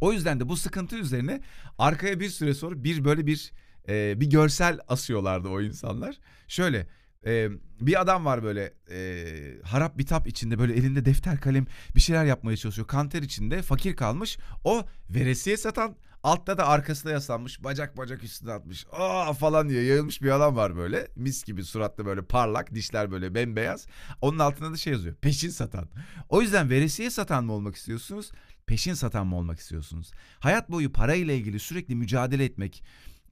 O 0.00 0.12
yüzden 0.12 0.40
de 0.40 0.48
bu 0.48 0.56
sıkıntı 0.56 0.96
üzerine 0.96 1.40
arkaya 1.78 2.20
bir 2.20 2.28
süre 2.28 2.54
sonra 2.54 2.84
bir 2.84 3.04
böyle 3.04 3.26
bir 3.26 3.52
e, 3.88 4.20
bir 4.20 4.30
görsel 4.30 4.78
asıyorlardı 4.88 5.48
o 5.48 5.60
insanlar. 5.60 6.18
Şöyle 6.48 6.86
ee, 7.26 7.48
bir 7.80 8.00
adam 8.00 8.24
var 8.24 8.42
böyle 8.42 8.74
e, 8.90 9.26
harap 9.62 9.98
bitap 9.98 10.26
içinde 10.26 10.58
böyle 10.58 10.74
elinde 10.74 11.04
defter 11.04 11.40
kalem 11.40 11.66
bir 11.96 12.00
şeyler 12.00 12.24
yapmaya 12.24 12.56
çalışıyor. 12.56 12.88
Kanter 12.88 13.22
içinde 13.22 13.62
fakir 13.62 13.96
kalmış. 13.96 14.38
O 14.64 14.84
veresiye 15.10 15.56
satan 15.56 15.96
altta 16.24 16.58
da 16.58 16.66
arkasına 16.66 17.12
yaslanmış 17.12 17.64
bacak 17.64 17.96
bacak 17.96 18.24
üstüne 18.24 18.52
atmış. 18.52 18.86
Aa 18.92 19.32
falan 19.32 19.68
diye 19.68 19.82
yayılmış 19.82 20.22
bir 20.22 20.30
adam 20.30 20.56
var 20.56 20.76
böyle. 20.76 21.08
Mis 21.16 21.44
gibi 21.44 21.64
suratlı 21.64 22.06
böyle 22.06 22.22
parlak 22.22 22.74
dişler 22.74 23.10
böyle 23.10 23.34
bembeyaz. 23.34 23.86
Onun 24.20 24.38
altında 24.38 24.72
da 24.72 24.76
şey 24.76 24.92
yazıyor 24.92 25.14
peşin 25.14 25.50
satan. 25.50 25.88
O 26.28 26.42
yüzden 26.42 26.70
veresiye 26.70 27.10
satan 27.10 27.44
mı 27.44 27.52
olmak 27.52 27.76
istiyorsunuz? 27.76 28.30
Peşin 28.66 28.94
satan 28.94 29.26
mı 29.26 29.36
olmak 29.36 29.58
istiyorsunuz? 29.58 30.12
Hayat 30.40 30.70
boyu 30.70 30.92
parayla 30.92 31.34
ilgili 31.34 31.60
sürekli 31.60 31.94
mücadele 31.94 32.44
etmek 32.44 32.84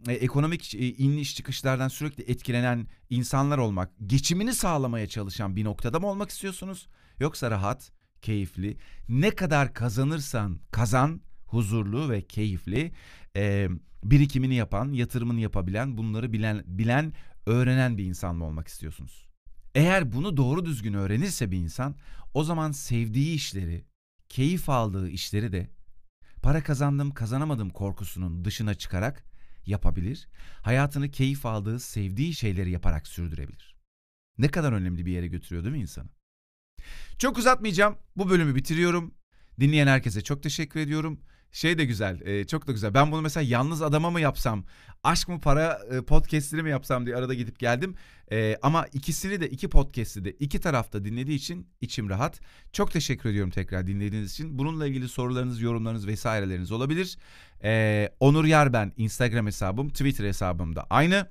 e, 0.09 0.12
ekonomik 0.12 0.74
e, 0.74 0.78
iniş 0.78 1.37
çıkışlardan 1.37 1.88
sürekli 1.88 2.24
etkilenen 2.31 2.87
insanlar 3.11 3.59
olmak, 3.59 3.90
geçimini 4.07 4.55
sağlamaya 4.55 5.09
çalışan 5.09 5.57
bir 5.57 5.64
noktada 5.64 6.00
mı 6.00 6.07
olmak 6.07 6.31
istiyorsunuz? 6.31 6.88
Yoksa 7.20 7.50
rahat, 7.50 7.92
keyifli, 8.22 8.76
ne 9.09 9.31
kadar 9.31 9.74
kazanırsan 9.74 10.61
kazan, 10.70 11.20
huzurlu 11.52 12.10
ve 12.10 12.22
keyifli, 12.22 12.92
e, 13.36 13.68
birikimini 14.04 14.54
yapan, 14.54 14.92
yatırımını 14.92 15.40
yapabilen, 15.40 15.98
bunları 15.98 16.32
bilen, 16.32 16.62
bilen, 16.66 17.12
öğrenen 17.46 17.98
bir 17.98 18.04
insan 18.04 18.36
mı 18.36 18.44
olmak 18.44 18.68
istiyorsunuz? 18.68 19.28
Eğer 19.74 20.12
bunu 20.12 20.36
doğru 20.36 20.64
düzgün 20.64 20.94
öğrenirse 20.94 21.50
bir 21.50 21.56
insan, 21.56 21.96
o 22.34 22.44
zaman 22.44 22.72
sevdiği 22.72 23.34
işleri, 23.34 23.84
keyif 24.28 24.68
aldığı 24.68 25.08
işleri 25.08 25.52
de 25.52 25.70
para 26.42 26.62
kazandım, 26.62 27.10
kazanamadım 27.10 27.70
korkusunun 27.70 28.44
dışına 28.44 28.74
çıkarak 28.74 29.24
yapabilir, 29.66 30.28
hayatını 30.62 31.10
keyif 31.10 31.46
aldığı, 31.46 31.80
sevdiği 31.80 32.34
şeyleri 32.34 32.70
yaparak 32.70 33.06
sürdürebilir. 33.06 33.76
Ne 34.38 34.48
kadar 34.48 34.72
önemli 34.72 35.06
bir 35.06 35.12
yere 35.12 35.26
götürüyor 35.26 35.64
değil 35.64 35.74
mi 35.74 35.80
insanı? 35.80 36.08
Çok 37.18 37.38
uzatmayacağım. 37.38 37.96
Bu 38.16 38.30
bölümü 38.30 38.54
bitiriyorum. 38.54 39.14
Dinleyen 39.60 39.86
herkese 39.86 40.20
çok 40.20 40.42
teşekkür 40.42 40.80
ediyorum. 40.80 41.20
Şey 41.52 41.78
de 41.78 41.84
güzel, 41.84 42.20
e, 42.20 42.46
çok 42.46 42.66
da 42.66 42.72
güzel. 42.72 42.94
Ben 42.94 43.12
bunu 43.12 43.22
mesela 43.22 43.44
yalnız 43.48 43.82
adama 43.82 44.10
mı 44.10 44.20
yapsam, 44.20 44.64
aşk 45.02 45.28
mı 45.28 45.40
para 45.40 45.80
e, 45.90 46.02
podcast'ini 46.02 46.62
mi 46.62 46.70
yapsam 46.70 47.06
diye 47.06 47.16
arada 47.16 47.34
gidip 47.34 47.58
geldim. 47.58 47.94
E, 48.32 48.56
ama 48.62 48.86
ikisini 48.86 49.40
de 49.40 49.50
iki 49.50 49.68
podcast'i 49.68 50.24
de 50.24 50.30
iki 50.32 50.60
tarafta 50.60 51.04
dinlediği 51.04 51.36
için 51.36 51.68
içim 51.80 52.10
rahat. 52.10 52.40
Çok 52.72 52.90
teşekkür 52.90 53.30
ediyorum 53.30 53.50
tekrar 53.50 53.86
dinlediğiniz 53.86 54.32
için. 54.32 54.58
Bununla 54.58 54.86
ilgili 54.86 55.08
sorularınız, 55.08 55.60
yorumlarınız 55.60 56.06
vesaireleriniz 56.06 56.72
olabilir. 56.72 57.18
E, 57.64 58.12
Onur 58.20 58.44
Yarben 58.44 58.92
Instagram 58.96 59.46
hesabım, 59.46 59.88
Twitter 59.88 60.24
hesabım 60.24 60.76
da 60.76 60.86
aynı. 60.90 61.30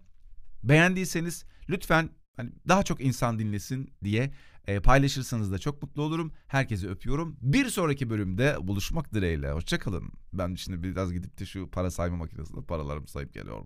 Beğendiyseniz 0.63 1.45
lütfen 1.69 2.10
hani 2.38 2.51
daha 2.67 2.84
çok 2.84 3.01
insan 3.01 3.39
dinlesin 3.39 3.93
diye 4.03 4.31
e, 4.67 4.80
paylaşırsanız 4.80 5.52
da 5.52 5.60
çok 5.60 5.82
mutlu 5.84 6.02
olurum. 6.04 6.32
Herkesi 6.47 6.89
öpüyorum. 6.89 7.38
Bir 7.41 7.69
sonraki 7.69 8.10
bölümde 8.10 8.56
buluşmak 8.62 9.13
dileğiyle. 9.13 9.52
Hoşçakalın. 9.52 10.12
Ben 10.34 10.56
şimdi 10.56 10.84
biraz 10.84 11.13
gidip 11.13 11.39
de 11.39 11.45
şu 11.45 11.69
para 11.69 11.91
sayma 11.91 12.17
makinesinde 12.17 12.62
paralarımı 12.62 13.08
sayıp 13.08 13.34
geliyorum. 13.34 13.60